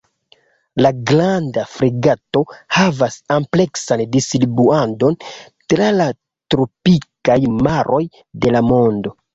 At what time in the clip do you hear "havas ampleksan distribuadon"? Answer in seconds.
2.79-5.21